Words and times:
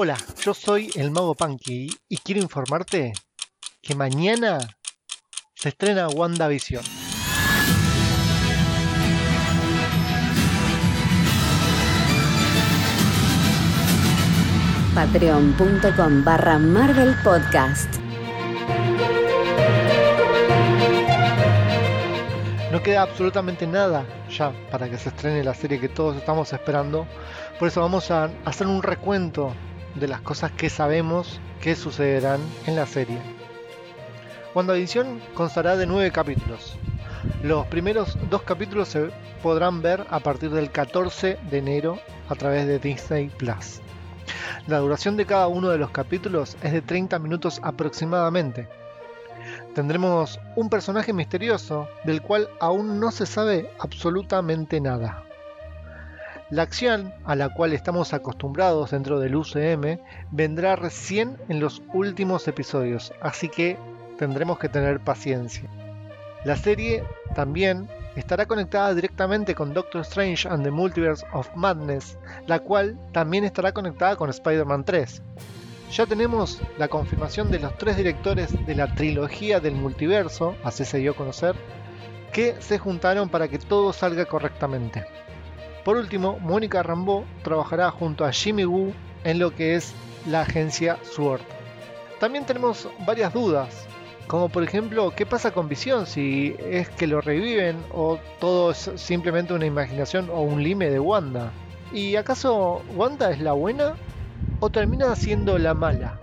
Hola, 0.00 0.16
yo 0.44 0.54
soy 0.54 0.92
el 0.94 1.10
Mago 1.10 1.34
Punky 1.34 1.90
y 2.08 2.18
quiero 2.18 2.40
informarte 2.40 3.12
que 3.82 3.96
mañana 3.96 4.60
se 5.56 5.70
estrena 5.70 6.06
WandaVision. 6.06 6.84
Patreon.com 14.94 16.24
barra 16.24 16.60
Marvel 16.60 17.16
Podcast. 17.24 17.92
No 22.70 22.80
queda 22.84 23.02
absolutamente 23.02 23.66
nada 23.66 24.06
ya 24.30 24.52
para 24.70 24.88
que 24.88 24.96
se 24.96 25.08
estrene 25.08 25.42
la 25.42 25.54
serie 25.54 25.80
que 25.80 25.88
todos 25.88 26.16
estamos 26.16 26.52
esperando. 26.52 27.04
Por 27.58 27.66
eso 27.66 27.80
vamos 27.80 28.12
a 28.12 28.30
hacer 28.44 28.68
un 28.68 28.80
recuento 28.80 29.52
de 29.98 30.08
las 30.08 30.20
cosas 30.20 30.52
que 30.52 30.70
sabemos 30.70 31.40
que 31.60 31.74
sucederán 31.74 32.40
en 32.66 32.76
la 32.76 32.86
serie. 32.86 33.18
WandaVision 34.54 35.20
constará 35.34 35.76
de 35.76 35.86
nueve 35.86 36.10
capítulos. 36.10 36.76
Los 37.42 37.66
primeros 37.66 38.16
dos 38.30 38.42
capítulos 38.42 38.88
se 38.88 39.10
podrán 39.42 39.82
ver 39.82 40.06
a 40.10 40.20
partir 40.20 40.50
del 40.50 40.70
14 40.70 41.38
de 41.50 41.58
enero 41.58 41.98
a 42.28 42.34
través 42.34 42.66
de 42.66 42.78
Disney 42.78 43.28
Plus. 43.28 43.80
La 44.66 44.78
duración 44.78 45.16
de 45.16 45.26
cada 45.26 45.48
uno 45.48 45.68
de 45.70 45.78
los 45.78 45.90
capítulos 45.90 46.56
es 46.62 46.72
de 46.72 46.82
30 46.82 47.18
minutos 47.18 47.60
aproximadamente. 47.62 48.68
Tendremos 49.74 50.40
un 50.56 50.68
personaje 50.68 51.12
misterioso 51.12 51.88
del 52.04 52.22
cual 52.22 52.48
aún 52.60 53.00
no 53.00 53.10
se 53.10 53.26
sabe 53.26 53.70
absolutamente 53.78 54.80
nada. 54.80 55.27
La 56.50 56.62
acción 56.62 57.12
a 57.26 57.36
la 57.36 57.50
cual 57.50 57.74
estamos 57.74 58.14
acostumbrados 58.14 58.92
dentro 58.92 59.20
del 59.20 59.36
UCM 59.36 59.98
vendrá 60.30 60.76
recién 60.76 61.36
en 61.50 61.60
los 61.60 61.82
últimos 61.92 62.48
episodios, 62.48 63.12
así 63.20 63.50
que 63.50 63.76
tendremos 64.16 64.58
que 64.58 64.70
tener 64.70 64.98
paciencia. 64.98 65.68
La 66.44 66.56
serie 66.56 67.04
también 67.34 67.86
estará 68.16 68.46
conectada 68.46 68.94
directamente 68.94 69.54
con 69.54 69.74
Doctor 69.74 70.00
Strange 70.00 70.48
and 70.48 70.64
the 70.64 70.70
Multiverse 70.70 71.26
of 71.34 71.50
Madness, 71.54 72.16
la 72.46 72.60
cual 72.60 72.98
también 73.12 73.44
estará 73.44 73.72
conectada 73.72 74.16
con 74.16 74.30
Spider-Man 74.30 74.86
3. 74.86 75.22
Ya 75.92 76.06
tenemos 76.06 76.62
la 76.78 76.88
confirmación 76.88 77.50
de 77.50 77.58
los 77.58 77.76
tres 77.76 77.98
directores 77.98 78.54
de 78.66 78.74
la 78.74 78.94
trilogía 78.94 79.60
del 79.60 79.74
multiverso, 79.74 80.54
así 80.64 80.86
se 80.86 80.96
dio 80.96 81.10
a 81.10 81.16
conocer, 81.16 81.56
que 82.32 82.56
se 82.60 82.78
juntaron 82.78 83.28
para 83.28 83.48
que 83.48 83.58
todo 83.58 83.92
salga 83.92 84.24
correctamente. 84.24 85.04
Por 85.88 85.96
último, 85.96 86.38
Mónica 86.40 86.82
Rambeau 86.82 87.24
trabajará 87.42 87.90
junto 87.90 88.26
a 88.26 88.30
Jimmy 88.30 88.66
Woo 88.66 88.92
en 89.24 89.38
lo 89.38 89.54
que 89.54 89.74
es 89.74 89.94
la 90.26 90.42
agencia 90.42 90.98
SWORD. 91.02 91.40
También 92.20 92.44
tenemos 92.44 92.90
varias 93.06 93.32
dudas, 93.32 93.86
como 94.26 94.50
por 94.50 94.62
ejemplo, 94.62 95.10
¿qué 95.16 95.24
pasa 95.24 95.50
con 95.50 95.66
Visión? 95.66 96.04
Si 96.04 96.54
es 96.60 96.90
que 96.90 97.06
lo 97.06 97.22
reviven 97.22 97.82
o 97.90 98.18
todo 98.38 98.72
es 98.72 98.90
simplemente 98.96 99.54
una 99.54 99.64
imaginación 99.64 100.28
o 100.28 100.42
un 100.42 100.62
lime 100.62 100.90
de 100.90 101.00
Wanda. 101.00 101.52
¿Y 101.90 102.16
acaso 102.16 102.82
Wanda 102.94 103.30
es 103.30 103.40
la 103.40 103.54
buena 103.54 103.94
o 104.60 104.68
termina 104.68 105.16
siendo 105.16 105.56
la 105.56 105.72
mala? 105.72 106.20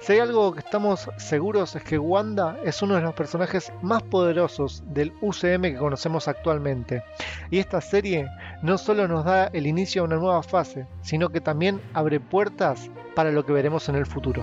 Si 0.00 0.12
hay 0.12 0.20
algo 0.20 0.52
que 0.52 0.60
estamos 0.60 1.08
seguros 1.16 1.76
es 1.76 1.82
que 1.82 1.98
Wanda 1.98 2.58
es 2.64 2.82
uno 2.82 2.96
de 2.96 3.02
los 3.02 3.14
personajes 3.14 3.72
más 3.82 4.02
poderosos 4.02 4.82
del 4.86 5.12
UCM 5.20 5.62
que 5.62 5.76
conocemos 5.76 6.28
actualmente. 6.28 7.02
Y 7.50 7.58
esta 7.58 7.80
serie 7.80 8.28
no 8.62 8.78
solo 8.78 9.08
nos 9.08 9.24
da 9.24 9.46
el 9.46 9.66
inicio 9.66 10.02
a 10.02 10.04
una 10.06 10.16
nueva 10.16 10.42
fase, 10.42 10.86
sino 11.02 11.30
que 11.30 11.40
también 11.40 11.80
abre 11.94 12.20
puertas 12.20 12.90
para 13.14 13.30
lo 13.30 13.44
que 13.44 13.52
veremos 13.52 13.88
en 13.88 13.96
el 13.96 14.06
futuro. 14.06 14.42